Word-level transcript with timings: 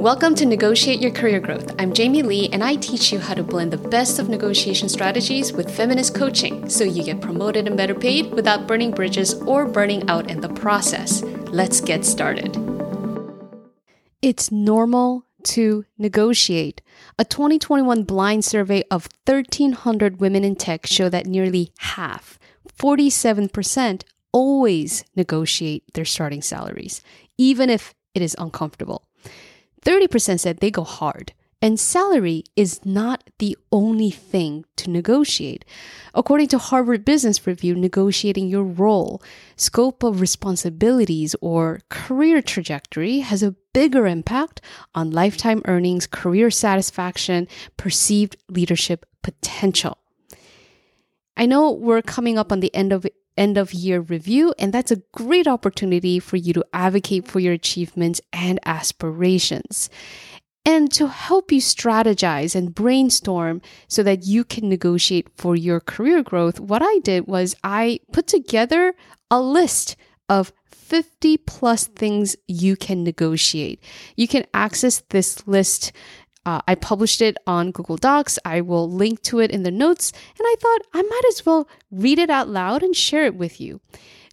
Welcome 0.00 0.34
to 0.36 0.46
Negotiate 0.46 1.02
Your 1.02 1.10
Career 1.10 1.40
Growth. 1.40 1.74
I'm 1.78 1.92
Jamie 1.92 2.22
Lee, 2.22 2.48
and 2.54 2.64
I 2.64 2.76
teach 2.76 3.12
you 3.12 3.18
how 3.18 3.34
to 3.34 3.42
blend 3.42 3.70
the 3.70 3.76
best 3.76 4.18
of 4.18 4.30
negotiation 4.30 4.88
strategies 4.88 5.52
with 5.52 5.70
feminist 5.70 6.14
coaching 6.14 6.70
so 6.70 6.84
you 6.84 7.04
get 7.04 7.20
promoted 7.20 7.66
and 7.66 7.76
better 7.76 7.94
paid 7.94 8.32
without 8.32 8.66
burning 8.66 8.92
bridges 8.92 9.34
or 9.42 9.66
burning 9.66 10.08
out 10.08 10.30
in 10.30 10.40
the 10.40 10.48
process. 10.48 11.20
Let's 11.22 11.82
get 11.82 12.06
started. 12.06 12.56
It's 14.22 14.50
normal 14.50 15.26
to 15.42 15.84
negotiate. 15.98 16.80
A 17.18 17.26
2021 17.26 18.04
blind 18.04 18.42
survey 18.42 18.82
of 18.90 19.06
1,300 19.26 20.18
women 20.18 20.44
in 20.44 20.56
tech 20.56 20.86
show 20.86 21.10
that 21.10 21.26
nearly 21.26 21.74
half, 21.76 22.38
47%, 22.74 24.04
always 24.32 25.04
negotiate 25.14 25.92
their 25.92 26.06
starting 26.06 26.40
salaries, 26.40 27.02
even 27.36 27.68
if 27.68 27.94
it 28.14 28.22
is 28.22 28.34
uncomfortable. 28.38 29.04
30% 29.84 30.40
said 30.40 30.58
they 30.58 30.70
go 30.70 30.84
hard. 30.84 31.32
And 31.62 31.78
salary 31.78 32.44
is 32.56 32.80
not 32.86 33.28
the 33.38 33.56
only 33.70 34.10
thing 34.10 34.64
to 34.76 34.88
negotiate. 34.88 35.66
According 36.14 36.48
to 36.48 36.58
Harvard 36.58 37.04
Business 37.04 37.46
Review, 37.46 37.74
negotiating 37.74 38.48
your 38.48 38.64
role, 38.64 39.22
scope 39.56 40.02
of 40.02 40.22
responsibilities, 40.22 41.36
or 41.42 41.80
career 41.90 42.40
trajectory 42.40 43.18
has 43.18 43.42
a 43.42 43.54
bigger 43.74 44.06
impact 44.06 44.62
on 44.94 45.10
lifetime 45.10 45.60
earnings, 45.66 46.06
career 46.06 46.50
satisfaction, 46.50 47.46
perceived 47.76 48.38
leadership 48.48 49.04
potential. 49.22 49.98
I 51.36 51.44
know 51.44 51.70
we're 51.70 52.02
coming 52.02 52.38
up 52.38 52.52
on 52.52 52.60
the 52.60 52.74
end 52.74 52.92
of 52.92 53.06
end 53.40 53.56
of 53.56 53.72
year 53.72 54.00
review, 54.00 54.54
and 54.58 54.72
that's 54.72 54.92
a 54.92 55.02
great 55.12 55.48
opportunity 55.48 56.20
for 56.20 56.36
you 56.36 56.52
to 56.52 56.64
advocate 56.72 57.26
for 57.26 57.40
your 57.40 57.54
achievements 57.54 58.20
and 58.32 58.60
aspirations. 58.66 59.88
And 60.66 60.92
to 60.92 61.08
help 61.08 61.50
you 61.50 61.60
strategize 61.60 62.54
and 62.54 62.74
brainstorm 62.74 63.62
so 63.88 64.02
that 64.02 64.26
you 64.26 64.44
can 64.44 64.68
negotiate 64.68 65.28
for 65.34 65.56
your 65.56 65.80
career 65.80 66.22
growth, 66.22 66.60
what 66.60 66.82
I 66.84 66.98
did 66.98 67.26
was 67.26 67.56
I 67.64 68.00
put 68.12 68.26
together 68.26 68.94
a 69.30 69.40
list 69.40 69.96
of 70.28 70.52
50 70.70 71.38
plus 71.38 71.86
things 71.86 72.36
you 72.46 72.76
can 72.76 73.04
negotiate. 73.04 73.82
You 74.16 74.28
can 74.28 74.44
access 74.52 75.02
this 75.08 75.46
list 75.46 75.92
uh, 76.46 76.60
I 76.66 76.74
published 76.74 77.20
it 77.20 77.36
on 77.46 77.70
Google 77.70 77.96
Docs. 77.96 78.38
I 78.44 78.60
will 78.60 78.90
link 78.90 79.22
to 79.22 79.40
it 79.40 79.50
in 79.50 79.62
the 79.62 79.70
notes. 79.70 80.12
And 80.38 80.46
I 80.46 80.54
thought 80.58 80.80
I 80.94 81.02
might 81.02 81.24
as 81.28 81.44
well 81.44 81.68
read 81.90 82.18
it 82.18 82.30
out 82.30 82.48
loud 82.48 82.82
and 82.82 82.96
share 82.96 83.24
it 83.24 83.34
with 83.34 83.60
you. 83.60 83.80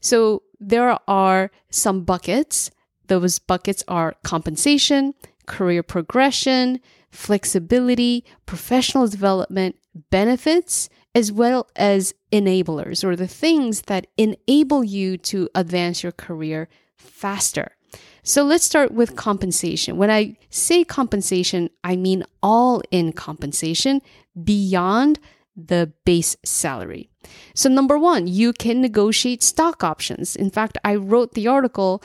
So 0.01 0.43
there 0.59 0.97
are 1.07 1.51
some 1.69 2.03
buckets. 2.03 2.71
Those 3.07 3.39
buckets 3.39 3.83
are 3.87 4.15
compensation, 4.23 5.13
career 5.45 5.83
progression, 5.83 6.79
flexibility, 7.11 8.23
professional 8.45 9.07
development, 9.07 9.75
benefits, 10.09 10.89
as 11.15 11.31
well 11.31 11.67
as 11.75 12.13
enablers 12.31 13.03
or 13.03 13.15
the 13.15 13.27
things 13.27 13.83
that 13.83 14.07
enable 14.17 14.83
you 14.83 15.17
to 15.17 15.49
advance 15.55 16.03
your 16.03 16.11
career 16.11 16.69
faster. 16.95 17.76
So 18.23 18.43
let's 18.43 18.65
start 18.65 18.91
with 18.91 19.15
compensation. 19.15 19.97
When 19.97 20.11
I 20.11 20.37
say 20.49 20.83
compensation, 20.83 21.69
I 21.83 21.95
mean 21.95 22.23
all 22.43 22.81
in 22.91 23.13
compensation 23.13 24.01
beyond 24.43 25.19
the 25.55 25.91
base 26.05 26.37
salary. 26.43 27.09
So, 27.55 27.69
number 27.69 27.97
one, 27.97 28.27
you 28.27 28.53
can 28.53 28.79
negotiate 28.79 29.43
stock 29.43 29.83
options. 29.83 30.35
In 30.35 30.49
fact, 30.49 30.77
I 30.83 30.95
wrote 30.95 31.33
the 31.33 31.47
article, 31.47 32.03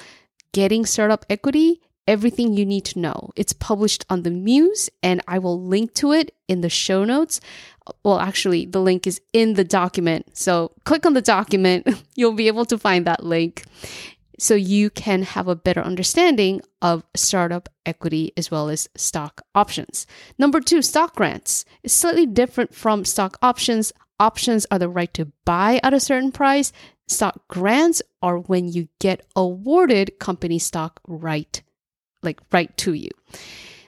Getting 0.53 0.87
Startup 0.87 1.25
Equity 1.29 1.81
Everything 2.09 2.55
You 2.55 2.67
Need 2.67 2.85
to 2.87 2.99
Know. 2.99 3.31
It's 3.37 3.53
published 3.53 4.05
on 4.11 4.23
the 4.23 4.31
Muse, 4.31 4.91
and 5.03 5.21
I 5.29 5.39
will 5.39 5.63
link 5.63 5.95
to 5.95 6.13
it 6.13 6.35
in 6.49 6.61
the 6.61 6.69
show 6.69 7.05
notes. 7.05 7.41
Well, 8.03 8.19
actually, 8.19 8.67
the 8.67 8.81
link 8.81 9.07
is 9.07 9.21
in 9.33 9.55
the 9.55 9.65
document. 9.65 10.37
So, 10.37 10.73
click 10.85 11.07
on 11.07 11.15
the 11.15 11.23
document, 11.23 11.87
you'll 12.17 12.33
be 12.33 12.49
able 12.49 12.65
to 12.67 12.79
find 12.79 13.07
that 13.07 13.23
link 13.23 13.65
so 14.43 14.57
you 14.57 14.91
can 14.91 15.23
have 15.23 15.47
a 15.47 15.55
better 15.55 15.81
understanding 15.81 16.61
of 16.83 17.05
startup 17.15 17.69
equity 17.87 18.33
as 18.37 18.51
well 18.51 18.69
as 18.69 18.89
stock 18.97 19.41
options. 19.55 20.05
Number 20.37 20.61
two, 20.61 20.83
stock 20.83 21.15
grants 21.15 21.65
is 21.85 21.93
slightly 21.93 22.27
different 22.27 22.75
from 22.75 23.05
stock 23.05 23.39
options. 23.41 23.93
Options 24.19 24.67
are 24.73 24.81
the 24.81 24.89
right 24.89 25.15
to 25.15 25.31
buy 25.45 25.79
at 25.85 25.95
a 25.95 26.01
certain 26.01 26.33
price. 26.33 26.73
Stock 27.07 27.47
grants 27.47 28.03
are 28.21 28.37
when 28.37 28.67
you 28.67 28.89
get 28.99 29.25
awarded 29.37 30.19
company 30.19 30.59
stock 30.59 31.01
right, 31.07 31.63
like 32.25 32.41
right 32.51 32.77
to 32.79 32.95
you. 32.95 33.11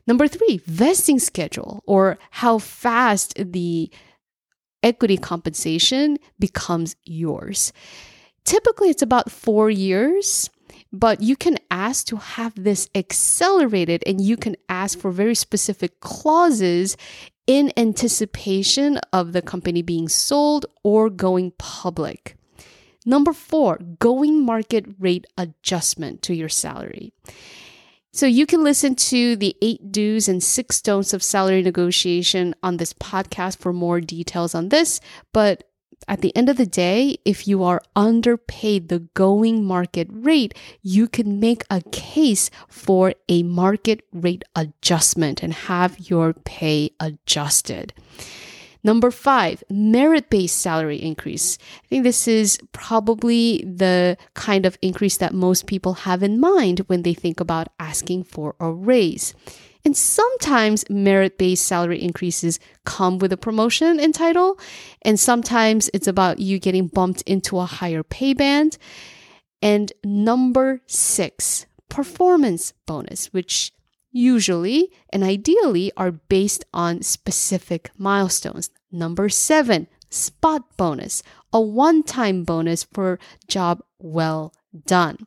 Number 0.07 0.29
three, 0.29 0.59
vesting 0.67 1.19
schedule 1.19 1.83
or 1.85 2.17
how 2.31 2.61
fast 2.61 3.35
the 3.37 3.91
equity 4.85 5.17
compensation 5.17 6.17
becomes 6.39 6.95
yours. 7.03 7.73
Typically, 8.45 8.91
it's 8.91 9.03
about 9.03 9.31
four 9.31 9.71
years, 9.71 10.51
but 10.93 11.23
you 11.23 11.37
can 11.37 11.59
ask 11.71 12.07
to 12.07 12.17
have 12.17 12.53
this 12.57 12.89
accelerated 12.95 14.03
and 14.07 14.21
you 14.21 14.37
can 14.37 14.57
ask 14.69 14.99
for 14.99 15.11
very 15.11 15.35
specific 15.35 16.01
clauses 16.01 16.97
in 17.47 17.73
anticipation 17.77 18.99
of 19.13 19.33
the 19.33 19.43
company 19.43 19.83
being 19.83 20.09
sold 20.09 20.67
or 20.83 21.11
going 21.11 21.53
public. 21.59 22.37
Number 23.07 23.33
four, 23.33 23.79
going 23.99 24.45
market 24.45 24.87
rate 24.99 25.27
adjustment 25.37 26.23
to 26.23 26.35
your 26.35 26.49
salary. 26.49 27.13
So 28.13 28.27
you 28.27 28.47
can 28.47 28.63
listen 28.63 28.95
to 28.95 29.35
the 29.37 29.57
eight 29.61 29.91
do's 29.91 30.29
and 30.29 30.43
six 30.43 30.81
don'ts 30.81 31.13
of 31.13 31.23
salary 31.23 31.63
negotiation 31.63 32.55
on 32.63 32.77
this 32.77 32.93
podcast 32.93 33.59
for 33.59 33.73
more 33.73 34.01
details 34.01 34.55
on 34.55 34.69
this. 34.69 35.01
But 35.33 35.65
at 36.09 36.21
the 36.21 36.35
end 36.37 36.49
of 36.49 36.57
the 36.57 36.67
day, 36.67 37.17
if 37.25 37.49
you 37.49 37.63
are 37.63 37.83
underpaid 37.97 38.89
the 38.89 39.01
going 39.15 39.65
market 39.65 40.09
rate, 40.11 40.55
you 40.83 41.09
can 41.09 41.41
make 41.41 41.65
a 41.71 41.83
case 41.93 42.51
for 42.69 43.15
a 43.29 43.43
market 43.43 44.03
rate 44.13 44.45
adjustment 44.55 45.43
and 45.43 45.53
have 45.53 46.11
your 46.11 46.33
pay 46.33 46.91
adjusted. 47.01 47.93
Number 48.83 49.11
five, 49.11 49.65
merit 49.71 50.29
based 50.29 50.61
salary 50.61 50.99
increase. 50.99 51.57
I 51.85 51.87
think 51.89 52.05
this 52.05 52.29
is 52.29 52.59
probably 52.73 53.65
the 53.65 54.19
kind 54.35 54.67
of 54.67 54.77
increase 54.83 55.17
that 55.17 55.33
most 55.33 55.67
people 55.67 55.95
have 55.95 56.23
in 56.23 56.39
mind 56.39 56.81
when 56.81 57.03
they 57.03 57.15
think 57.15 57.41
about 57.41 57.69
asking 57.81 58.25
for 58.25 58.55
a 58.61 58.71
raise. 58.71 59.35
And 59.85 59.97
sometimes 59.97 60.89
merit 60.89 61.37
based 61.37 61.67
salary 61.67 62.01
increases 62.03 62.59
come 62.85 63.19
with 63.19 63.33
a 63.33 63.37
promotion 63.37 64.01
and 64.01 64.15
title. 64.15 64.59
And 65.03 65.21
sometimes 65.21 65.91
it's 65.93 66.07
about 66.07 66.39
you 66.39 66.59
getting 66.59 66.87
bumped 66.87 67.23
into 67.23 67.59
a 67.59 67.67
higher 67.67 68.03
pay 68.03 68.33
band. 68.33 68.79
And 69.61 69.93
number 70.03 70.81
six, 70.87 71.67
performance 71.89 72.73
bonus, 72.87 73.27
which 73.33 73.73
usually 74.11 74.91
and 75.11 75.23
ideally 75.23 75.93
are 75.97 76.13
based 76.13 76.65
on 76.73 77.03
specific 77.03 77.91
milestones. 77.99 78.71
Number 78.91 79.29
seven, 79.29 79.89
spot 80.09 80.77
bonus, 80.77 81.23
a 81.53 81.61
one 81.61 82.03
time 82.03 82.45
bonus 82.45 82.85
for 82.85 83.19
job 83.49 83.83
well 83.99 84.55
done. 84.87 85.27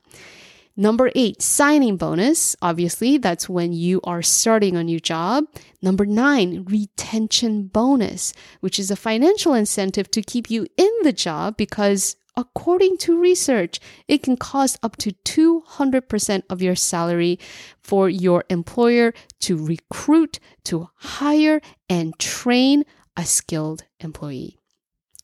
Number 0.80 1.10
eight, 1.16 1.42
signing 1.42 1.98
bonus. 1.98 2.56
Obviously, 2.62 3.18
that's 3.18 3.50
when 3.50 3.74
you 3.74 4.00
are 4.04 4.22
starting 4.22 4.76
a 4.76 4.84
new 4.84 5.00
job. 5.00 5.46
Number 5.82 6.06
nine, 6.06 6.66
retention 6.66 7.64
bonus, 7.66 8.32
which 8.60 8.78
is 8.78 8.92
a 8.92 8.96
financial 8.96 9.56
incentive 9.56 10.12
to 10.12 10.22
keep 10.22 10.52
you 10.52 10.68
in 10.78 10.92
the 11.02 11.12
job 11.12 11.58
because 11.58 12.16
according 12.36 12.98
to 12.98 13.20
research, 13.20 13.80
it 14.08 14.22
can 14.22 14.38
cost 14.38 14.78
up 14.84 14.96
to 14.98 15.14
200% 15.26 16.44
of 16.48 16.62
your 16.62 16.76
salary 16.76 17.40
for 17.82 18.08
your 18.08 18.44
employer 18.48 19.16
to 19.40 19.58
recruit, 19.58 20.40
to 20.66 20.90
hire, 20.98 21.60
and 21.90 22.18
train 22.20 22.84
a 23.18 23.26
skilled 23.26 23.84
employee. 24.00 24.60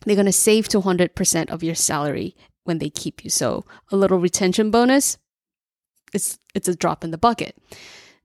They're 0.04 0.16
going 0.16 0.26
to 0.26 0.32
save 0.32 0.68
200% 0.68 1.52
of 1.52 1.62
your 1.62 1.76
salary 1.76 2.36
when 2.64 2.80
they 2.80 2.90
keep 2.90 3.24
you. 3.24 3.30
So, 3.30 3.66
a 3.92 3.96
little 3.96 4.18
retention 4.18 4.72
bonus, 4.72 5.18
it's 6.14 6.40
it's 6.54 6.68
a 6.68 6.76
drop 6.76 7.04
in 7.04 7.12
the 7.12 7.18
bucket. 7.18 7.58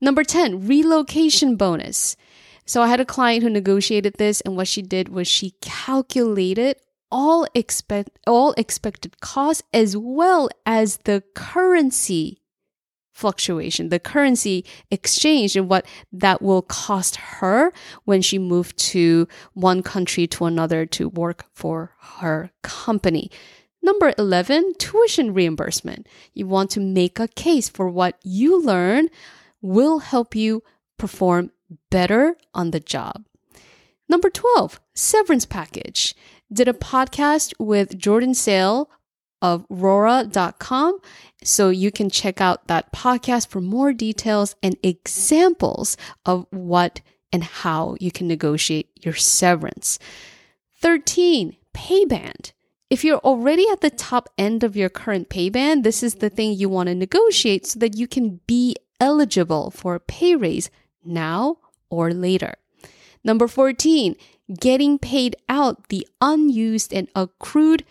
Number 0.00 0.22
10, 0.22 0.66
relocation 0.66 1.56
bonus. 1.56 2.16
So 2.64 2.82
I 2.82 2.88
had 2.88 3.00
a 3.00 3.04
client 3.04 3.42
who 3.42 3.50
negotiated 3.50 4.14
this 4.14 4.40
and 4.42 4.56
what 4.56 4.68
she 4.68 4.82
did 4.82 5.08
was 5.08 5.26
she 5.26 5.52
calculated 5.60 6.76
all 7.10 7.46
expect 7.54 8.18
all 8.26 8.52
expected 8.58 9.18
costs 9.20 9.62
as 9.72 9.96
well 9.96 10.50
as 10.66 10.98
the 11.04 11.22
currency 11.34 12.42
fluctuation, 13.18 13.88
the 13.88 13.98
currency 13.98 14.64
exchange 14.92 15.56
and 15.56 15.68
what 15.68 15.84
that 16.12 16.40
will 16.40 16.62
cost 16.62 17.16
her 17.16 17.72
when 18.04 18.22
she 18.22 18.38
moved 18.38 18.78
to 18.78 19.26
one 19.54 19.82
country 19.82 20.26
to 20.28 20.44
another 20.44 20.86
to 20.86 21.08
work 21.08 21.44
for 21.52 21.94
her 21.98 22.52
company. 22.62 23.28
Number 23.88 24.12
11, 24.18 24.74
tuition 24.74 25.32
reimbursement. 25.32 26.06
You 26.34 26.46
want 26.46 26.70
to 26.72 26.78
make 26.78 27.18
a 27.18 27.26
case 27.26 27.70
for 27.70 27.88
what 27.88 28.18
you 28.22 28.60
learn 28.60 29.08
will 29.62 30.00
help 30.00 30.36
you 30.36 30.62
perform 30.98 31.52
better 31.90 32.36
on 32.52 32.70
the 32.72 32.80
job. 32.80 33.24
Number 34.06 34.28
12, 34.28 34.78
severance 34.94 35.46
package. 35.46 36.14
Did 36.52 36.68
a 36.68 36.74
podcast 36.74 37.54
with 37.58 37.96
Jordan 37.96 38.34
Sale 38.34 38.90
of 39.40 39.64
Rora.com. 39.70 40.98
So 41.42 41.70
you 41.70 41.90
can 41.90 42.10
check 42.10 42.42
out 42.42 42.66
that 42.66 42.92
podcast 42.92 43.48
for 43.48 43.62
more 43.62 43.94
details 43.94 44.54
and 44.62 44.76
examples 44.82 45.96
of 46.26 46.46
what 46.50 47.00
and 47.32 47.42
how 47.42 47.96
you 48.00 48.12
can 48.12 48.28
negotiate 48.28 48.90
your 49.02 49.14
severance. 49.14 49.98
13, 50.82 51.56
pay 51.72 52.04
band. 52.04 52.52
If 52.90 53.04
you're 53.04 53.18
already 53.18 53.66
at 53.70 53.82
the 53.82 53.90
top 53.90 54.30
end 54.38 54.64
of 54.64 54.76
your 54.76 54.88
current 54.88 55.28
pay 55.28 55.50
band, 55.50 55.84
this 55.84 56.02
is 56.02 56.16
the 56.16 56.30
thing 56.30 56.52
you 56.54 56.68
want 56.68 56.88
to 56.88 56.94
negotiate 56.94 57.66
so 57.66 57.78
that 57.80 57.96
you 57.96 58.08
can 58.08 58.40
be 58.46 58.76
eligible 58.98 59.70
for 59.70 59.94
a 59.94 60.00
pay 60.00 60.34
raise 60.34 60.70
now 61.04 61.58
or 61.90 62.12
later. 62.12 62.54
Number 63.22 63.46
14, 63.46 64.16
getting 64.58 64.98
paid 64.98 65.36
out 65.48 65.88
the 65.88 66.06
unused 66.20 66.94
and 66.94 67.08
accrued 67.14 67.84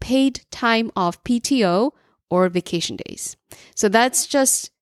paid 0.00 0.40
time 0.50 0.90
off 0.96 1.22
PTO 1.22 1.92
or 2.28 2.48
vacation 2.48 2.96
days. 2.96 3.36
So 3.76 3.88
that's 3.88 4.26
just 4.26 4.72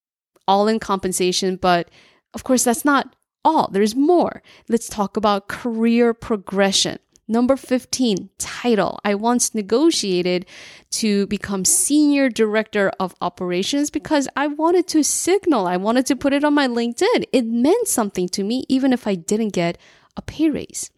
all 0.46 0.66
in 0.66 0.78
compensation, 0.78 1.56
but 1.56 1.90
of 2.32 2.44
course, 2.44 2.64
that's 2.64 2.84
not 2.84 3.14
all. 3.44 3.68
There's 3.70 3.94
more. 3.94 4.42
Let's 4.68 4.88
talk 4.88 5.16
about 5.16 5.48
career 5.48 6.14
progression. 6.14 6.98
Number 7.30 7.56
15, 7.56 8.30
title. 8.38 8.98
I 9.04 9.14
once 9.14 9.54
negotiated 9.54 10.46
to 10.92 11.26
become 11.26 11.66
Senior 11.66 12.30
Director 12.30 12.90
of 12.98 13.14
Operations 13.20 13.90
because 13.90 14.28
I 14.34 14.46
wanted 14.46 14.88
to 14.88 15.04
signal, 15.04 15.66
I 15.66 15.76
wanted 15.76 16.06
to 16.06 16.16
put 16.16 16.32
it 16.32 16.42
on 16.42 16.54
my 16.54 16.66
LinkedIn. 16.66 17.24
It 17.30 17.44
meant 17.44 17.86
something 17.86 18.30
to 18.30 18.42
me, 18.42 18.64
even 18.70 18.94
if 18.94 19.06
I 19.06 19.14
didn't 19.14 19.52
get 19.52 19.76
a 20.16 20.22
pay 20.22 20.48
raise. 20.48 20.90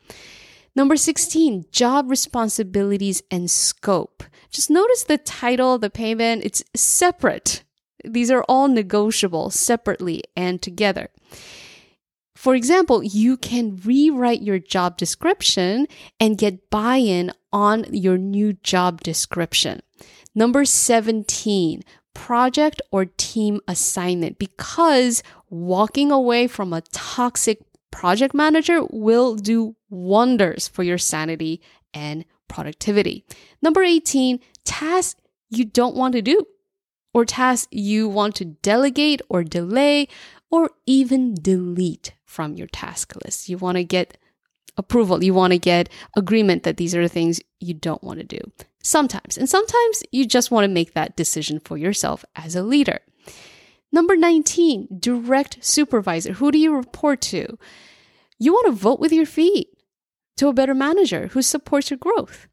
Number 0.76 0.96
16, 0.96 1.66
job 1.72 2.08
responsibilities 2.08 3.24
and 3.28 3.50
scope. 3.50 4.22
Just 4.50 4.70
notice 4.70 5.02
the 5.02 5.18
title, 5.18 5.78
the 5.78 5.90
payment, 5.90 6.44
it's 6.44 6.62
separate. 6.76 7.64
These 8.04 8.30
are 8.30 8.44
all 8.44 8.68
negotiable 8.68 9.50
separately 9.50 10.22
and 10.36 10.62
together. 10.62 11.08
For 12.40 12.54
example, 12.54 13.04
you 13.04 13.36
can 13.36 13.76
rewrite 13.84 14.40
your 14.40 14.58
job 14.58 14.96
description 14.96 15.86
and 16.18 16.38
get 16.38 16.70
buy 16.70 16.96
in 16.96 17.32
on 17.52 17.84
your 17.92 18.16
new 18.16 18.54
job 18.54 19.02
description. 19.02 19.82
Number 20.34 20.64
17, 20.64 21.82
project 22.14 22.80
or 22.90 23.04
team 23.04 23.60
assignment 23.68 24.38
because 24.38 25.22
walking 25.50 26.10
away 26.10 26.46
from 26.46 26.72
a 26.72 26.80
toxic 26.92 27.60
project 27.90 28.32
manager 28.34 28.84
will 28.88 29.34
do 29.34 29.76
wonders 29.90 30.66
for 30.66 30.82
your 30.82 30.96
sanity 30.96 31.60
and 31.92 32.24
productivity. 32.48 33.22
Number 33.60 33.82
18, 33.82 34.40
tasks 34.64 35.20
you 35.50 35.66
don't 35.66 35.94
want 35.94 36.14
to 36.14 36.22
do 36.22 36.46
or 37.12 37.26
tasks 37.26 37.68
you 37.70 38.08
want 38.08 38.34
to 38.36 38.46
delegate 38.46 39.20
or 39.28 39.44
delay 39.44 40.08
or 40.50 40.70
even 40.86 41.34
delete 41.34 42.14
from 42.30 42.54
your 42.54 42.68
task 42.68 43.12
list. 43.24 43.48
You 43.48 43.58
want 43.58 43.76
to 43.76 43.82
get 43.82 44.16
approval. 44.76 45.22
You 45.22 45.34
want 45.34 45.52
to 45.52 45.58
get 45.58 45.88
agreement 46.16 46.62
that 46.62 46.76
these 46.76 46.94
are 46.94 47.02
the 47.02 47.08
things 47.08 47.40
you 47.58 47.74
don't 47.74 48.04
want 48.04 48.20
to 48.20 48.24
do. 48.24 48.40
Sometimes. 48.82 49.36
And 49.36 49.48
sometimes 49.48 50.04
you 50.12 50.26
just 50.26 50.50
want 50.50 50.64
to 50.64 50.68
make 50.68 50.94
that 50.94 51.16
decision 51.16 51.58
for 51.58 51.76
yourself 51.76 52.24
as 52.36 52.54
a 52.54 52.62
leader. 52.62 53.00
Number 53.90 54.16
19, 54.16 55.00
direct 55.00 55.58
supervisor. 55.60 56.34
Who 56.34 56.52
do 56.52 56.58
you 56.58 56.74
report 56.74 57.20
to? 57.22 57.58
You 58.38 58.52
want 58.52 58.66
to 58.66 58.80
vote 58.80 59.00
with 59.00 59.12
your 59.12 59.26
feet 59.26 59.68
to 60.36 60.46
a 60.46 60.54
better 60.54 60.74
manager 60.74 61.26
who 61.32 61.42
supports 61.42 61.90
your 61.90 61.98
growth. 61.98 62.46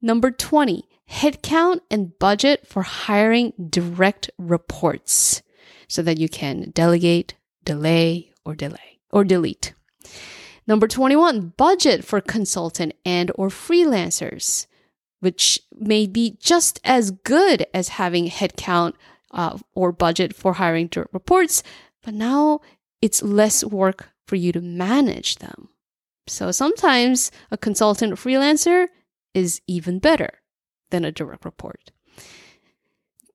Number 0.00 0.30
20, 0.30 0.84
headcount 1.10 1.80
and 1.90 2.16
budget 2.20 2.66
for 2.66 2.82
hiring 2.82 3.52
direct 3.68 4.30
reports 4.38 5.42
so 5.88 6.00
that 6.02 6.18
you 6.18 6.28
can 6.28 6.70
delegate, 6.70 7.34
delay, 7.64 8.30
or 8.44 8.54
delay 8.54 8.89
or 9.12 9.24
delete. 9.24 9.74
Number 10.66 10.86
21, 10.86 11.54
budget 11.56 12.04
for 12.04 12.20
consultant 12.20 12.92
and 13.04 13.32
or 13.34 13.48
freelancers, 13.48 14.66
which 15.20 15.58
may 15.72 16.06
be 16.06 16.36
just 16.40 16.80
as 16.84 17.10
good 17.10 17.66
as 17.74 17.88
having 17.88 18.28
headcount 18.28 18.94
uh, 19.32 19.58
or 19.74 19.92
budget 19.92 20.34
for 20.34 20.54
hiring 20.54 20.86
direct 20.86 21.12
reports, 21.12 21.62
but 22.02 22.14
now 22.14 22.60
it's 23.02 23.22
less 23.22 23.64
work 23.64 24.10
for 24.26 24.36
you 24.36 24.52
to 24.52 24.60
manage 24.60 25.36
them. 25.36 25.68
So 26.26 26.52
sometimes 26.52 27.32
a 27.50 27.58
consultant 27.58 28.14
freelancer 28.14 28.86
is 29.34 29.60
even 29.66 29.98
better 29.98 30.30
than 30.90 31.04
a 31.04 31.12
direct 31.12 31.44
report. 31.44 31.90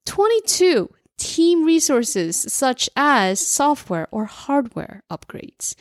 22. 0.06 0.90
Team 1.18 1.64
resources 1.66 2.46
such 2.52 2.90
as 2.96 3.40
software 3.40 4.08
or 4.12 4.26
hardware 4.26 5.04
upgrades. 5.10 5.76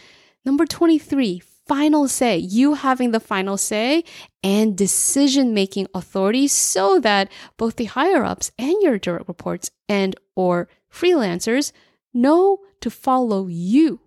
Number 0.45 0.67
23. 0.67 1.43
Final 1.67 2.09
say, 2.09 2.37
you 2.37 2.75
having 2.75 3.13
the 3.13 3.21
final 3.21 3.57
say 3.57 4.05
and 4.43 4.77
decision 4.77 5.55
making 5.55 5.87
authority 5.95 6.47
so 6.47 7.01
that 7.01 7.33
both 7.57 7.77
the 7.77 7.87
higher 7.87 8.23
ups 8.23 8.53
and 8.59 8.75
your 8.83 8.99
direct 8.99 9.29
reports 9.29 9.71
and 9.89 10.15
or 10.37 10.69
freelancers 10.93 11.73
know 12.13 12.59
to 12.81 12.91
follow 12.91 13.47
you 13.47 14.01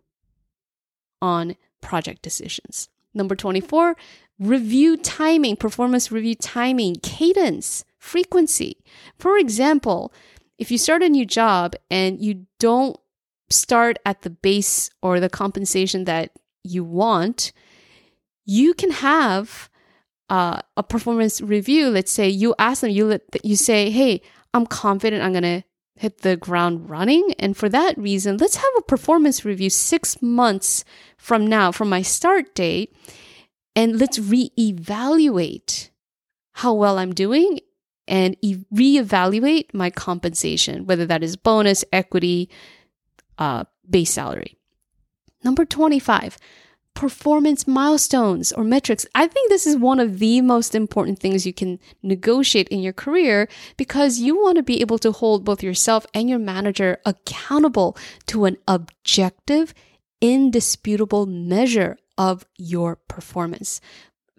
on 1.19 1.55
project 1.81 2.21
decisions. 2.21 2.89
Number 3.13 3.35
24, 3.35 3.95
review 4.39 4.97
timing, 4.97 5.55
performance 5.55 6.11
review 6.11 6.35
timing, 6.35 6.97
cadence, 7.01 7.83
frequency. 7.97 8.77
For 9.17 9.37
example, 9.37 10.13
if 10.57 10.71
you 10.71 10.77
start 10.77 11.03
a 11.03 11.09
new 11.09 11.25
job 11.25 11.75
and 11.89 12.21
you 12.21 12.47
don't 12.59 12.97
start 13.49 13.97
at 14.05 14.21
the 14.21 14.29
base 14.29 14.89
or 15.01 15.19
the 15.19 15.29
compensation 15.29 16.05
that 16.05 16.31
you 16.63 16.83
want, 16.83 17.51
you 18.45 18.73
can 18.73 18.91
have 18.91 19.69
uh, 20.29 20.59
a 20.75 20.83
performance 20.83 21.41
review. 21.41 21.89
Let's 21.89 22.11
say 22.11 22.27
you 22.27 22.55
ask 22.59 22.81
them, 22.81 22.91
you 22.91 23.05
let, 23.05 23.21
you 23.43 23.55
say, 23.55 23.89
"Hey, 23.89 24.21
I'm 24.53 24.65
confident 24.65 25.23
I'm 25.23 25.33
gonna 25.33 25.63
hit 25.95 26.19
the 26.19 26.35
ground 26.35 26.89
running," 26.89 27.33
and 27.39 27.55
for 27.55 27.69
that 27.69 27.97
reason, 27.97 28.37
let's 28.37 28.57
have 28.57 28.73
a 28.77 28.81
performance 28.81 29.45
review 29.45 29.69
six 29.69 30.21
months 30.21 30.83
from 31.17 31.47
now, 31.47 31.71
from 31.71 31.89
my 31.89 32.01
start 32.01 32.55
date, 32.55 32.95
and 33.75 33.99
let's 33.99 34.19
reevaluate 34.19 35.89
how 36.53 36.73
well 36.73 36.97
I'm 36.97 37.13
doing 37.13 37.59
and 38.07 38.35
e- 38.41 38.63
reevaluate 38.73 39.73
my 39.73 39.89
compensation, 39.89 40.85
whether 40.85 41.05
that 41.05 41.23
is 41.23 41.35
bonus, 41.35 41.83
equity, 41.91 42.49
uh, 43.37 43.63
base 43.89 44.11
salary. 44.11 44.57
Number 45.43 45.65
25, 45.65 46.37
performance 46.97 47.67
milestones 47.67 48.51
or 48.51 48.63
metrics. 48.63 49.05
I 49.13 49.27
think 49.27 49.49
this 49.49 49.67
is 49.67 49.77
one 49.77 49.99
of 49.99 50.17
the 50.17 50.41
most 50.41 50.73
important 50.73 51.19
things 51.19 51.45
you 51.45 51.53
can 51.53 51.79
negotiate 52.01 52.67
in 52.69 52.81
your 52.81 52.91
career 52.91 53.47
because 53.77 54.17
you 54.17 54.35
want 54.35 54.55
to 54.55 54.63
be 54.63 54.81
able 54.81 54.97
to 54.99 55.11
hold 55.11 55.45
both 55.45 55.61
yourself 55.61 56.07
and 56.15 56.27
your 56.27 56.39
manager 56.39 56.97
accountable 57.05 57.95
to 58.25 58.45
an 58.45 58.57
objective, 58.67 59.75
indisputable 60.21 61.27
measure 61.27 61.97
of 62.17 62.47
your 62.57 62.95
performance. 62.95 63.79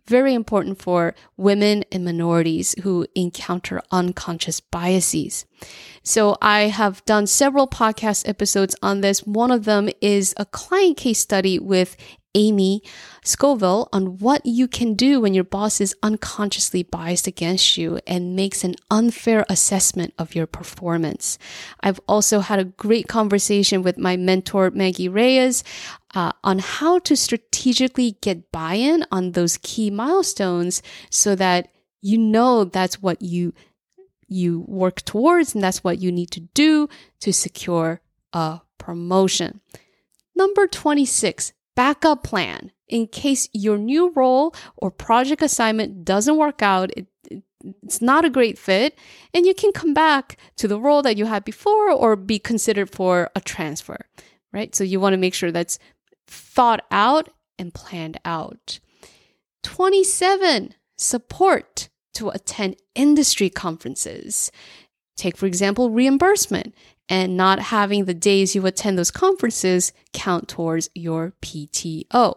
Very 0.08 0.32
important 0.32 0.80
for 0.80 1.14
women 1.36 1.84
and 1.92 2.02
minorities 2.02 2.74
who 2.82 3.06
encounter 3.14 3.82
unconscious 3.92 4.58
biases. 4.58 5.44
So 6.02 6.38
I 6.40 6.62
have 6.62 7.04
done 7.04 7.26
several 7.26 7.68
podcast 7.68 8.26
episodes 8.26 8.74
on 8.82 9.02
this. 9.02 9.26
One 9.26 9.50
of 9.50 9.66
them 9.66 9.90
is 10.00 10.32
a 10.38 10.46
client 10.46 10.96
case 10.96 11.18
study 11.18 11.58
with 11.58 11.94
Amy 12.34 12.82
Scoville 13.24 13.88
on 13.92 14.18
what 14.18 14.44
you 14.44 14.68
can 14.68 14.94
do 14.94 15.20
when 15.20 15.34
your 15.34 15.44
boss 15.44 15.80
is 15.80 15.94
unconsciously 16.02 16.82
biased 16.82 17.26
against 17.26 17.76
you 17.76 17.98
and 18.06 18.36
makes 18.36 18.64
an 18.64 18.74
unfair 18.90 19.44
assessment 19.48 20.14
of 20.18 20.34
your 20.34 20.46
performance. 20.46 21.38
I've 21.80 22.00
also 22.06 22.40
had 22.40 22.58
a 22.58 22.64
great 22.64 23.08
conversation 23.08 23.82
with 23.82 23.98
my 23.98 24.16
mentor, 24.16 24.70
Maggie 24.70 25.08
Reyes, 25.08 25.64
uh, 26.14 26.32
on 26.42 26.58
how 26.58 26.98
to 27.00 27.16
strategically 27.16 28.16
get 28.20 28.50
buy 28.50 28.74
in 28.74 29.04
on 29.12 29.32
those 29.32 29.58
key 29.58 29.90
milestones 29.90 30.82
so 31.10 31.34
that 31.34 31.68
you 32.00 32.16
know 32.16 32.64
that's 32.64 33.02
what 33.02 33.20
you 33.20 33.52
you 34.28 34.64
work 34.68 35.02
towards 35.02 35.54
and 35.54 35.64
that's 35.64 35.82
what 35.82 35.98
you 35.98 36.12
need 36.12 36.30
to 36.30 36.40
do 36.40 36.88
to 37.20 37.32
secure 37.32 38.00
a 38.32 38.60
promotion. 38.76 39.60
Number 40.36 40.66
26, 40.66 41.52
backup 41.74 42.22
plan 42.22 42.70
in 42.86 43.06
case 43.06 43.48
your 43.52 43.78
new 43.78 44.12
role 44.14 44.54
or 44.76 44.90
project 44.90 45.42
assignment 45.42 46.04
doesn't 46.04 46.36
work 46.36 46.62
out. 46.62 46.90
It, 46.96 47.06
it, 47.30 47.42
it's 47.82 48.00
not 48.00 48.24
a 48.24 48.30
great 48.30 48.58
fit, 48.58 48.96
and 49.34 49.44
you 49.44 49.54
can 49.54 49.72
come 49.72 49.92
back 49.92 50.38
to 50.56 50.68
the 50.68 50.80
role 50.80 51.02
that 51.02 51.16
you 51.16 51.26
had 51.26 51.44
before 51.44 51.90
or 51.90 52.16
be 52.16 52.38
considered 52.38 52.90
for 52.90 53.30
a 53.34 53.40
transfer. 53.40 54.06
right? 54.52 54.74
So 54.74 54.84
you 54.84 55.00
want 55.00 55.14
to 55.14 55.18
make 55.18 55.34
sure 55.34 55.50
that's 55.50 55.78
thought 56.28 56.84
out 56.90 57.28
and 57.58 57.74
planned 57.74 58.18
out. 58.24 58.78
27, 59.62 60.74
support 60.96 61.88
to 62.14 62.28
attend 62.28 62.76
industry 62.94 63.50
conferences. 63.50 64.50
Take, 65.16 65.36
for 65.36 65.46
example, 65.46 65.90
reimbursement 65.90 66.74
and 67.08 67.36
not 67.36 67.58
having 67.58 68.04
the 68.04 68.14
days 68.14 68.54
you 68.54 68.64
attend 68.66 68.98
those 68.98 69.10
conferences 69.10 69.92
count 70.12 70.48
towards 70.48 70.90
your 70.94 71.34
PTO. 71.42 72.34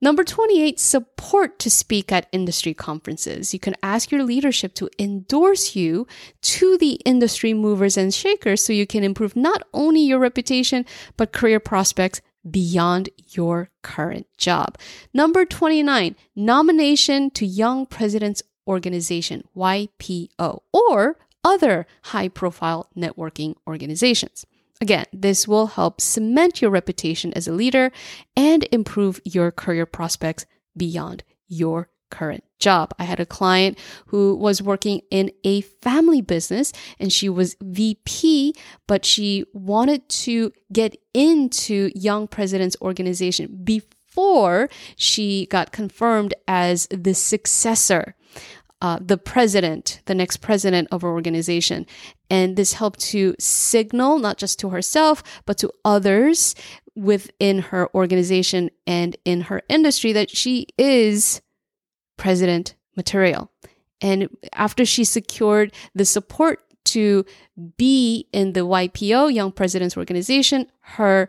Number 0.00 0.22
28, 0.22 0.78
support 0.78 1.58
to 1.60 1.70
speak 1.70 2.12
at 2.12 2.28
industry 2.30 2.74
conferences. 2.74 3.54
You 3.54 3.60
can 3.60 3.74
ask 3.82 4.10
your 4.10 4.22
leadership 4.22 4.74
to 4.74 4.90
endorse 4.98 5.74
you 5.74 6.06
to 6.42 6.76
the 6.76 7.00
industry 7.06 7.54
movers 7.54 7.96
and 7.96 8.12
shakers 8.12 8.62
so 8.62 8.74
you 8.74 8.86
can 8.86 9.02
improve 9.02 9.34
not 9.34 9.62
only 9.72 10.02
your 10.02 10.18
reputation, 10.18 10.84
but 11.16 11.32
career 11.32 11.58
prospects 11.58 12.20
beyond 12.48 13.08
your 13.30 13.70
current 13.82 14.26
job. 14.36 14.78
Number 15.12 15.44
29, 15.44 16.16
nomination 16.36 17.30
to 17.30 17.46
Young 17.46 17.86
Presidents 17.86 18.42
Organization, 18.66 19.44
YPO, 19.56 20.60
or 20.72 21.18
other 21.42 21.86
high 22.04 22.28
profile 22.28 22.88
networking 22.96 23.54
organizations. 23.66 24.46
Again, 24.80 25.04
this 25.12 25.46
will 25.46 25.68
help 25.68 26.00
cement 26.00 26.60
your 26.60 26.70
reputation 26.70 27.32
as 27.34 27.46
a 27.46 27.52
leader 27.52 27.92
and 28.36 28.66
improve 28.72 29.20
your 29.24 29.50
career 29.50 29.86
prospects 29.86 30.46
beyond 30.76 31.22
your 31.46 31.88
current 32.10 32.44
job. 32.64 32.94
I 32.98 33.04
had 33.04 33.20
a 33.20 33.26
client 33.26 33.78
who 34.06 34.34
was 34.34 34.62
working 34.62 35.02
in 35.10 35.30
a 35.44 35.60
family 35.60 36.22
business 36.22 36.72
and 36.98 37.12
she 37.12 37.28
was 37.28 37.56
VP, 37.62 38.54
but 38.86 39.04
she 39.04 39.44
wanted 39.52 40.08
to 40.24 40.50
get 40.72 40.96
into 41.12 41.90
Young 41.94 42.26
Presidents 42.26 42.76
Organization 42.80 43.60
before 43.62 44.70
she 44.96 45.46
got 45.46 45.72
confirmed 45.72 46.32
as 46.48 46.88
the 46.90 47.14
successor 47.14 48.16
uh, 48.82 48.98
the 49.00 49.16
president, 49.16 50.02
the 50.04 50.14
next 50.14 50.38
president 50.38 50.86
of 50.92 51.02
our 51.04 51.12
organization. 51.12 51.86
And 52.28 52.54
this 52.54 52.74
helped 52.74 53.00
to 53.12 53.34
signal 53.38 54.18
not 54.18 54.36
just 54.36 54.58
to 54.58 54.68
herself, 54.68 55.22
but 55.46 55.56
to 55.58 55.70
others 55.86 56.54
within 56.94 57.60
her 57.60 57.88
organization 57.94 58.70
and 58.86 59.16
in 59.24 59.42
her 59.42 59.62
industry 59.70 60.12
that 60.12 60.28
she 60.28 60.66
is 60.76 61.40
president 62.16 62.74
material. 62.96 63.50
And 64.00 64.28
after 64.52 64.84
she 64.84 65.04
secured 65.04 65.72
the 65.94 66.04
support 66.04 66.60
to 66.86 67.24
be 67.76 68.28
in 68.32 68.52
the 68.52 68.60
YPO, 68.60 69.32
Young 69.32 69.52
Presidents 69.52 69.96
Organization, 69.96 70.70
her 70.80 71.28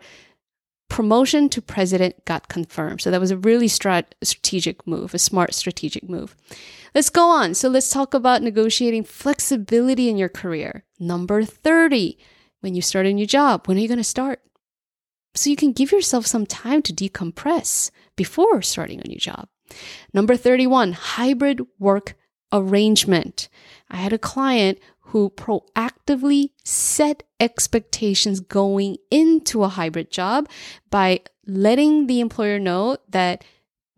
promotion 0.90 1.50
to 1.50 1.62
president 1.62 2.24
got 2.26 2.48
confirmed. 2.48 3.02
So 3.02 3.12
that 3.12 3.20
was 3.20 3.32
a 3.32 3.38
really 3.38 3.68
strat- 3.68 4.14
strategic 4.22 4.86
move, 4.86 5.14
a 5.14 5.20
smart 5.20 5.54
strategic 5.54 6.08
move. 6.08 6.36
Let's 6.94 7.10
go 7.10 7.30
on. 7.30 7.54
So 7.54 7.70
let's 7.70 7.90
talk 7.90 8.14
about 8.14 8.42
negotiating 8.42 9.04
flexibility 9.04 10.10
in 10.10 10.18
your 10.18 10.30
career. 10.30 10.84
Number 11.00 11.44
30, 11.44 12.18
when 12.62 12.76
you 12.76 12.82
start 12.82 13.06
a 13.06 13.14
new 13.14 13.26
job, 13.26 13.68
when 13.68 13.78
are 13.78 13.82
you 13.82 13.88
going 13.88 13.98
to 13.98 14.04
start? 14.04 14.42
So 15.34 15.50
you 15.50 15.56
can 15.56 15.74
give 15.74 15.92
yourself 15.92 16.26
some 16.26 16.46
time 16.46 16.82
to 16.84 16.94
decompress 16.94 17.92
before 18.16 18.62
starting 18.62 19.02
a 19.02 19.08
new 19.08 19.20
job. 19.20 19.50
Number 20.14 20.36
31, 20.36 20.94
hybrid 20.94 21.62
work 21.80 22.16
arrangement. 22.52 23.50
I 23.90 23.98
had 23.98 24.14
a 24.14 24.18
client 24.18 24.80
who 25.10 25.30
proactively 25.30 26.50
set 26.64 27.24
expectations 27.40 28.40
going 28.40 28.98
into 29.12 29.64
a 29.64 29.70
hybrid 29.70 30.12
job 30.12 30.50
by 30.90 31.22
letting 31.46 32.08
the 32.08 32.20
employer 32.20 32.60
know 32.60 32.98
that 33.10 33.44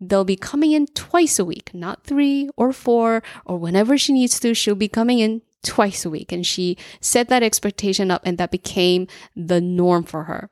they'll 0.00 0.24
be 0.24 0.36
coming 0.36 0.72
in 0.72 0.86
twice 0.88 1.38
a 1.38 1.44
week, 1.44 1.70
not 1.72 2.04
three 2.04 2.48
or 2.56 2.72
four, 2.72 3.22
or 3.44 3.58
whenever 3.58 3.98
she 3.98 4.12
needs 4.12 4.38
to, 4.40 4.54
she'll 4.54 4.74
be 4.74 4.88
coming 4.88 5.18
in 5.18 5.42
twice 5.64 6.04
a 6.04 6.10
week. 6.10 6.30
And 6.30 6.46
she 6.46 6.76
set 7.00 7.28
that 7.28 7.42
expectation 7.42 8.10
up, 8.10 8.22
and 8.24 8.38
that 8.38 8.50
became 8.50 9.06
the 9.34 9.60
norm 9.60 10.04
for 10.04 10.24
her. 10.24 10.50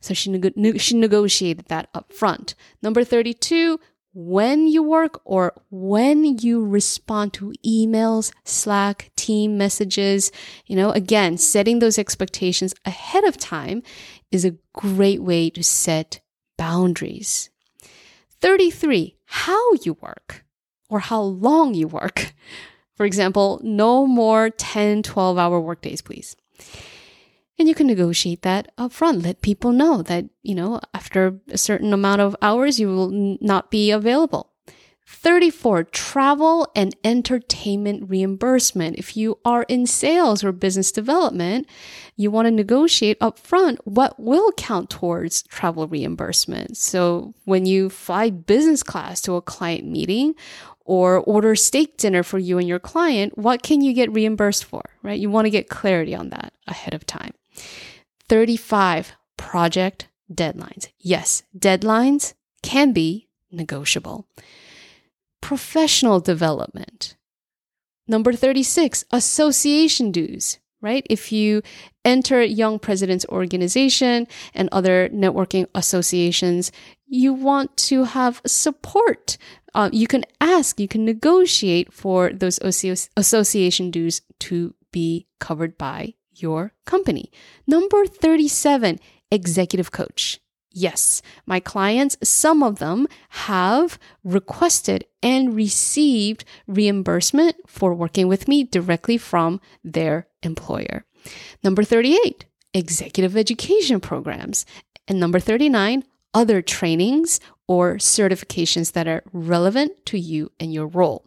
So 0.00 0.14
she, 0.14 0.30
neg- 0.30 0.80
she 0.80 0.96
negotiated 0.96 1.66
that 1.66 1.88
up 1.94 2.12
front. 2.12 2.54
Number 2.82 3.02
32, 3.02 3.80
when 4.14 4.68
you 4.68 4.82
work 4.82 5.20
or 5.24 5.52
when 5.70 6.38
you 6.38 6.64
respond 6.64 7.32
to 7.34 7.52
emails, 7.66 8.32
Slack, 8.44 9.10
team 9.16 9.58
messages, 9.58 10.30
you 10.66 10.76
know, 10.76 10.90
again, 10.90 11.36
setting 11.36 11.80
those 11.80 11.98
expectations 11.98 12.74
ahead 12.84 13.24
of 13.24 13.36
time 13.36 13.82
is 14.30 14.44
a 14.44 14.54
great 14.72 15.20
way 15.20 15.50
to 15.50 15.64
set 15.64 16.20
boundaries. 16.56 17.50
33, 18.40 19.16
how 19.24 19.72
you 19.82 19.94
work 20.00 20.44
or 20.88 21.00
how 21.00 21.20
long 21.20 21.74
you 21.74 21.88
work. 21.88 22.32
For 22.96 23.04
example, 23.04 23.60
no 23.64 24.06
more 24.06 24.50
10, 24.50 25.02
12 25.02 25.36
hour 25.36 25.60
workdays, 25.60 26.00
please. 26.00 26.36
And 27.58 27.68
you 27.68 27.74
can 27.74 27.86
negotiate 27.86 28.42
that 28.42 28.72
up 28.76 28.92
front. 28.92 29.22
Let 29.22 29.42
people 29.42 29.72
know 29.72 30.02
that, 30.02 30.24
you 30.42 30.54
know, 30.54 30.80
after 30.92 31.40
a 31.48 31.58
certain 31.58 31.92
amount 31.92 32.20
of 32.20 32.36
hours, 32.42 32.80
you 32.80 32.88
will 32.88 33.38
not 33.40 33.70
be 33.70 33.90
available. 33.90 34.50
34, 35.06 35.84
travel 35.84 36.66
and 36.74 36.96
entertainment 37.04 38.08
reimbursement. 38.08 38.96
If 38.96 39.16
you 39.16 39.38
are 39.44 39.64
in 39.68 39.86
sales 39.86 40.42
or 40.42 40.50
business 40.50 40.90
development, 40.90 41.68
you 42.16 42.30
want 42.30 42.46
to 42.46 42.50
negotiate 42.50 43.20
upfront 43.20 43.78
what 43.84 44.18
will 44.18 44.50
count 44.52 44.90
towards 44.90 45.42
travel 45.42 45.86
reimbursement. 45.86 46.76
So 46.76 47.34
when 47.44 47.66
you 47.66 47.90
fly 47.90 48.30
business 48.30 48.82
class 48.82 49.20
to 49.22 49.34
a 49.34 49.42
client 49.42 49.86
meeting 49.86 50.34
or 50.86 51.18
order 51.18 51.54
steak 51.54 51.98
dinner 51.98 52.22
for 52.22 52.38
you 52.38 52.58
and 52.58 52.66
your 52.66 52.78
client, 52.78 53.36
what 53.36 53.62
can 53.62 53.82
you 53.82 53.92
get 53.92 54.12
reimbursed 54.12 54.64
for, 54.64 54.82
right? 55.02 55.20
You 55.20 55.30
want 55.30 55.44
to 55.44 55.50
get 55.50 55.68
clarity 55.68 56.14
on 56.14 56.30
that 56.30 56.54
ahead 56.66 56.94
of 56.94 57.06
time. 57.06 57.32
35 58.28 59.12
project 59.36 60.08
deadlines. 60.32 60.88
Yes, 60.98 61.42
deadlines 61.56 62.34
can 62.62 62.92
be 62.92 63.28
negotiable. 63.50 64.26
Professional 65.40 66.20
development. 66.20 67.16
Number 68.06 68.32
36, 68.32 69.04
association 69.10 70.10
dues, 70.10 70.58
right? 70.80 71.06
If 71.08 71.32
you 71.32 71.62
enter 72.04 72.42
Young 72.42 72.78
Presidents 72.78 73.24
Organization 73.28 74.26
and 74.54 74.68
other 74.72 75.08
networking 75.08 75.66
associations, 75.74 76.70
you 77.06 77.32
want 77.32 77.76
to 77.76 78.04
have 78.04 78.42
support. 78.46 79.38
Uh, 79.74 79.90
you 79.92 80.06
can 80.06 80.24
ask, 80.40 80.78
you 80.78 80.88
can 80.88 81.04
negotiate 81.04 81.92
for 81.92 82.32
those 82.32 82.58
association 83.16 83.90
dues 83.90 84.20
to 84.40 84.74
be 84.92 85.26
covered 85.40 85.76
by 85.78 86.14
your 86.36 86.72
company. 86.84 87.30
Number 87.66 88.06
37, 88.06 88.98
executive 89.30 89.90
coach. 89.90 90.40
Yes, 90.76 91.22
my 91.46 91.60
clients, 91.60 92.16
some 92.22 92.62
of 92.62 92.80
them 92.80 93.06
have 93.28 93.98
requested 94.24 95.04
and 95.22 95.54
received 95.54 96.44
reimbursement 96.66 97.56
for 97.66 97.94
working 97.94 98.26
with 98.26 98.48
me 98.48 98.64
directly 98.64 99.16
from 99.16 99.60
their 99.84 100.26
employer. 100.42 101.04
Number 101.62 101.84
38, 101.84 102.46
executive 102.74 103.36
education 103.36 104.00
programs. 104.00 104.66
And 105.06 105.20
number 105.20 105.38
39, 105.38 106.02
other 106.34 106.60
trainings 106.60 107.38
or 107.68 107.94
certifications 107.94 108.92
that 108.92 109.06
are 109.06 109.22
relevant 109.32 110.04
to 110.06 110.18
you 110.18 110.50
and 110.58 110.74
your 110.74 110.88
role. 110.88 111.24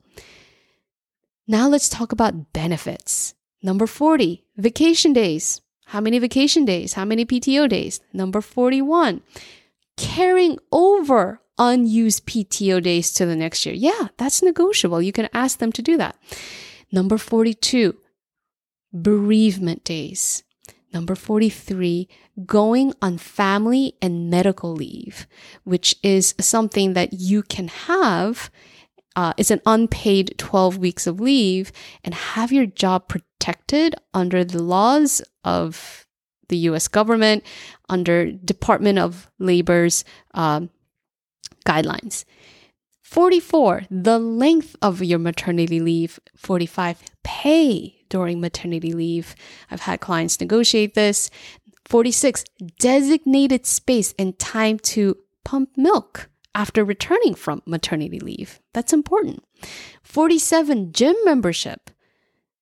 Now 1.47 1.69
let's 1.69 1.87
talk 1.87 2.11
about 2.11 2.51
benefits. 2.51 3.33
Number 3.61 3.87
40, 3.87 4.45
vacation 4.57 5.13
days. 5.13 5.61
How 5.87 6.01
many 6.01 6.19
vacation 6.19 6.65
days? 6.65 6.93
How 6.93 7.05
many 7.05 7.25
PTO 7.25 7.69
days? 7.69 8.01
Number 8.13 8.41
41, 8.41 9.21
carrying 9.95 10.59
over 10.71 11.41
unused 11.57 12.25
PTO 12.27 12.83
days 12.83 13.11
to 13.13 13.25
the 13.25 13.35
next 13.35 13.65
year. 13.65 13.73
Yeah, 13.73 14.09
that's 14.17 14.43
negotiable. 14.43 15.01
You 15.01 15.11
can 15.11 15.29
ask 15.33 15.59
them 15.59 15.71
to 15.71 15.81
do 15.81 15.97
that. 15.97 16.15
Number 16.91 17.17
42, 17.17 17.95
bereavement 18.93 19.83
days. 19.83 20.43
Number 20.93 21.15
43, 21.15 22.07
going 22.45 22.93
on 23.01 23.17
family 23.17 23.95
and 24.01 24.29
medical 24.29 24.73
leave, 24.73 25.27
which 25.63 25.95
is 26.03 26.35
something 26.39 26.93
that 26.93 27.13
you 27.13 27.43
can 27.43 27.67
have 27.67 28.51
uh, 29.17 29.33
it's 29.35 29.49
an 29.49 29.61
unpaid 29.65 30.35
12 30.37 30.77
weeks 30.77 31.07
of 31.07 31.19
leave 31.19 31.71
and 32.03 32.13
have 32.13 32.51
your 32.51 32.67
job 32.67 33.07
protected 33.47 33.95
under 34.13 34.43
the 34.43 34.61
laws 34.61 35.21
of 35.45 36.05
the 36.49 36.57
US 36.69 36.87
government, 36.87 37.43
under 37.87 38.31
Department 38.31 38.99
of 38.99 39.29
Labor's 39.39 40.03
um, 40.33 40.69
guidelines. 41.65 42.25
44, 43.03 43.83
the 43.89 44.19
length 44.19 44.75
of 44.81 45.01
your 45.01 45.19
maternity 45.19 45.79
leave. 45.79 46.19
45, 46.35 47.01
pay 47.23 47.95
during 48.09 48.41
maternity 48.41 48.91
leave. 48.91 49.33
I've 49.71 49.81
had 49.81 50.01
clients 50.01 50.41
negotiate 50.41 50.93
this. 50.93 51.29
46, 51.85 52.43
designated 52.79 53.65
space 53.65 54.13
and 54.19 54.37
time 54.37 54.77
to 54.79 55.15
pump 55.45 55.69
milk 55.77 56.29
after 56.53 56.83
returning 56.83 57.33
from 57.33 57.61
maternity 57.65 58.19
leave. 58.19 58.59
That's 58.73 58.91
important. 58.91 59.41
47, 60.03 60.91
gym 60.91 61.15
membership. 61.23 61.91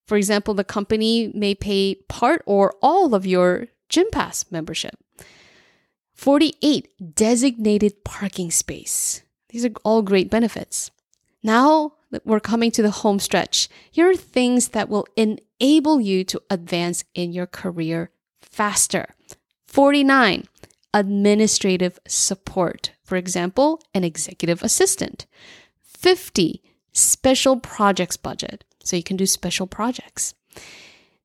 For 0.06 0.18
example, 0.18 0.54
the 0.54 0.64
company 0.64 1.32
may 1.34 1.56
pay 1.56 1.96
part 2.08 2.44
or 2.46 2.76
all 2.82 3.16
of 3.16 3.26
your 3.26 3.68
gym 3.90 4.08
pass 4.12 4.46
membership. 4.52 4.96
48, 6.14 7.16
designated 7.16 8.04
parking 8.04 8.52
space. 8.52 9.24
These 9.50 9.66
are 9.66 9.72
all 9.84 10.02
great 10.02 10.30
benefits. 10.30 10.92
Now 11.44 11.94
we're 12.24 12.40
coming 12.40 12.72
to 12.72 12.82
the 12.82 12.92
home 12.92 13.20
stretch. 13.20 13.68
Here 13.92 14.10
are 14.10 14.16
things 14.16 14.70
that 14.70 14.90
will 14.90 15.08
enable 15.16 16.00
you 16.00 16.24
to 16.26 16.42
advance 16.50 17.04
in 17.14 17.34
your 17.34 17.48
career 17.48 18.12
faster. 18.42 19.16
49, 19.66 20.46
administrative 20.94 22.00
support. 22.08 22.92
For 23.04 23.18
example, 23.18 23.82
an 23.94 24.04
executive 24.04 24.64
assistant. 24.64 25.26
50, 25.84 26.64
special 26.94 27.60
projects 27.60 28.18
budget. 28.18 28.64
So 28.86 28.96
you 28.96 29.04
can 29.04 29.18
do 29.18 29.26
special 29.26 29.68
projects. 29.68 30.34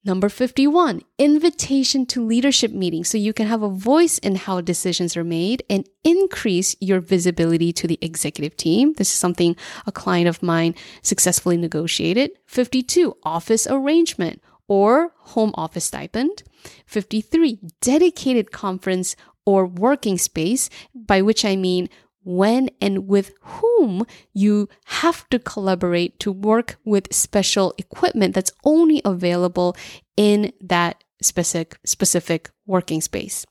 Number 0.02 0.30
51, 0.30 1.02
invitation 1.18 2.06
to 2.06 2.24
leadership 2.24 2.72
meetings. 2.72 3.10
So 3.10 3.18
you 3.18 3.34
can 3.34 3.46
have 3.46 3.62
a 3.62 3.68
voice 3.68 4.16
in 4.16 4.34
how 4.36 4.62
decisions 4.62 5.14
are 5.14 5.24
made 5.24 5.62
and 5.68 5.86
increase 6.02 6.74
your 6.80 7.00
visibility 7.00 7.70
to 7.74 7.86
the 7.86 7.98
executive 8.00 8.56
team. 8.56 8.94
This 8.94 9.08
is 9.08 9.18
something 9.18 9.56
a 9.86 9.92
client 9.92 10.26
of 10.26 10.42
mine 10.42 10.74
successfully 11.02 11.58
negotiated. 11.58 12.30
52, 12.46 13.14
office 13.24 13.66
arrangement 13.66 14.42
or 14.68 15.12
home 15.18 15.52
office 15.54 15.84
stipend. 15.84 16.44
53, 16.86 17.58
dedicated 17.82 18.52
conference 18.52 19.16
or 19.44 19.66
working 19.66 20.16
space, 20.16 20.70
by 20.94 21.20
which 21.20 21.44
I 21.44 21.56
mean 21.56 21.90
when 22.22 22.70
and 22.80 23.08
with 23.08 23.32
whom 23.40 24.04
you 24.32 24.68
have 24.84 25.28
to 25.30 25.38
collaborate 25.38 26.18
to 26.20 26.30
work 26.30 26.76
with 26.84 27.12
special 27.14 27.74
equipment 27.78 28.34
that's 28.34 28.52
only 28.64 29.00
available 29.04 29.76
in 30.16 30.52
that 30.60 31.02
specific 31.22 31.78
specific 31.84 32.50
working 32.66 33.00
space. 33.00 33.46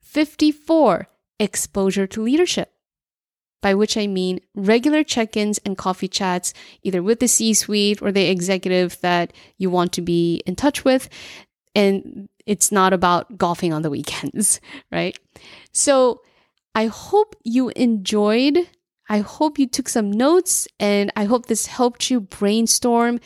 54 0.00 1.08
exposure 1.38 2.06
to 2.06 2.22
leadership 2.22 2.72
by 3.60 3.74
which 3.74 3.96
I 3.96 4.06
mean 4.06 4.40
regular 4.54 5.02
check 5.02 5.36
ins 5.36 5.58
and 5.58 5.76
coffee 5.76 6.08
chats, 6.08 6.54
either 6.82 7.02
with 7.02 7.20
the 7.20 7.28
C 7.28 7.54
suite 7.54 8.00
or 8.00 8.12
the 8.12 8.30
executive 8.30 9.00
that 9.00 9.32
you 9.56 9.68
want 9.70 9.92
to 9.94 10.02
be 10.02 10.42
in 10.46 10.54
touch 10.56 10.84
with. 10.84 11.08
And 11.74 12.28
it's 12.46 12.72
not 12.72 12.92
about 12.92 13.36
golfing 13.36 13.72
on 13.72 13.82
the 13.82 13.90
weekends, 13.90 14.60
right? 14.92 15.18
So 15.72 16.22
I 16.78 16.86
hope 16.86 17.34
you 17.42 17.70
enjoyed. 17.70 18.68
I 19.08 19.18
hope 19.18 19.58
you 19.58 19.66
took 19.66 19.88
some 19.88 20.12
notes 20.12 20.68
and 20.78 21.10
I 21.16 21.24
hope 21.24 21.46
this 21.46 21.66
helped 21.66 22.08
you 22.08 22.20
brainstorm 22.20 23.18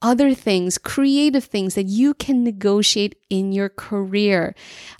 other 0.00 0.32
things, 0.32 0.78
creative 0.78 1.42
things 1.42 1.74
that 1.74 1.86
you 1.86 2.14
can 2.14 2.44
negotiate 2.44 3.16
in 3.28 3.50
your 3.50 3.68
career. 3.68 4.54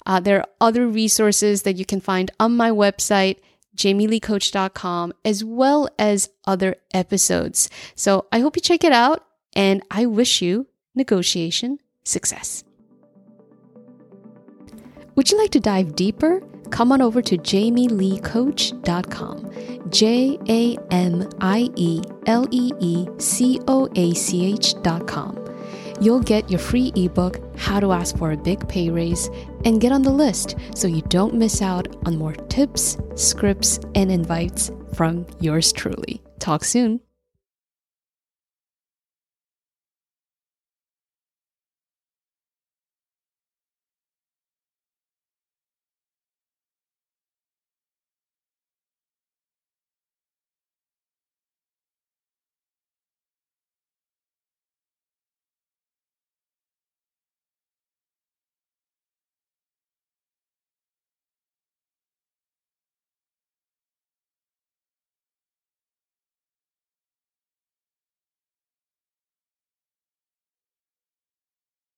Uh, 0.04 0.18
there 0.18 0.40
are 0.40 0.48
other 0.60 0.88
resources 0.88 1.62
that 1.62 1.76
you 1.76 1.84
can 1.84 2.00
find 2.00 2.32
on 2.40 2.56
my 2.56 2.72
website, 2.72 3.36
jamieleecoach.com, 3.76 5.12
as 5.24 5.44
well 5.44 5.88
as 5.96 6.30
other 6.48 6.74
episodes. 6.92 7.70
So 7.94 8.26
I 8.32 8.40
hope 8.40 8.56
you 8.56 8.60
check 8.62 8.82
it 8.82 8.92
out 8.92 9.24
and 9.54 9.84
I 9.88 10.06
wish 10.06 10.42
you 10.42 10.66
negotiation 10.96 11.78
success. 12.02 12.64
Would 15.14 15.30
you 15.30 15.38
like 15.38 15.52
to 15.52 15.60
dive 15.60 15.94
deeper? 15.94 16.42
Come 16.70 16.92
on 16.92 17.02
over 17.02 17.20
to 17.22 17.36
jamieleecoach.com. 17.36 19.90
J 19.90 20.38
A 20.48 20.78
M 20.90 21.28
I 21.40 21.68
E 21.76 22.00
L 22.26 22.46
E 22.50 22.70
E 22.78 23.06
C 23.18 23.60
O 23.66 23.88
A 23.96 24.14
C 24.14 24.52
H.com. 24.52 25.36
You'll 26.00 26.22
get 26.22 26.50
your 26.50 26.60
free 26.60 26.92
ebook, 26.96 27.40
How 27.58 27.80
to 27.80 27.92
Ask 27.92 28.16
for 28.16 28.32
a 28.32 28.36
Big 28.36 28.66
Pay 28.68 28.88
Raise, 28.88 29.28
and 29.66 29.80
get 29.80 29.92
on 29.92 30.02
the 30.02 30.10
list 30.10 30.56
so 30.74 30.88
you 30.88 31.02
don't 31.02 31.34
miss 31.34 31.60
out 31.60 31.94
on 32.06 32.16
more 32.16 32.32
tips, 32.32 32.96
scripts, 33.16 33.78
and 33.94 34.10
invites 34.10 34.70
from 34.94 35.26
yours 35.40 35.72
truly. 35.72 36.22
Talk 36.38 36.64
soon. 36.64 37.00